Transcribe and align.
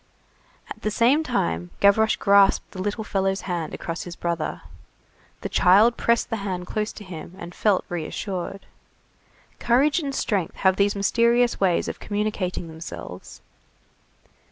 At 0.67 0.81
the 0.81 0.89
same 0.89 1.21
time 1.21 1.69
Gavroche 1.79 2.15
grasped 2.15 2.71
the 2.71 2.81
little 2.81 3.03
fellow's 3.03 3.41
hand 3.41 3.75
across 3.75 4.01
his 4.01 4.15
brother. 4.15 4.63
The 5.41 5.47
child 5.49 5.95
pressed 5.95 6.31
the 6.31 6.37
hand 6.37 6.65
close 6.65 6.91
to 6.93 7.03
him, 7.03 7.35
and 7.37 7.53
felt 7.53 7.85
reassured. 7.87 8.65
Courage 9.59 9.99
and 9.99 10.15
strength 10.15 10.55
have 10.55 10.77
these 10.77 10.95
mysterious 10.95 11.59
ways 11.59 11.87
of 11.87 11.99
communicating 11.99 12.67
themselves. 12.67 13.43